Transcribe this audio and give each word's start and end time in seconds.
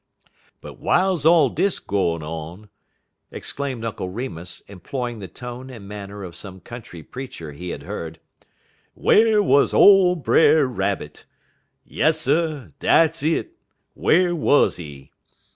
"But 0.61 0.81
w'iles 0.81 1.27
all 1.27 1.49
dis 1.49 1.77
gwine 1.77 2.23
on," 2.23 2.69
exclaimed 3.29 3.85
Uncle 3.85 4.09
Remus, 4.09 4.61
employing 4.61 5.19
the 5.19 5.27
tone 5.27 5.69
and 5.69 5.87
manner 5.87 6.23
of 6.23 6.35
some 6.35 6.59
country 6.59 7.03
preacher 7.03 7.51
he 7.51 7.69
had 7.69 7.83
heard, 7.83 8.19
"whar 8.95 9.43
wuz 9.43 9.67
ole 9.75 10.15
Brer 10.15 10.65
Rabbit? 10.65 11.25
Yasser 11.85 12.73
dats 12.79 13.21
it, 13.21 13.57
whar 13.93 14.33
wuz 14.33 14.77
he? 14.77 15.11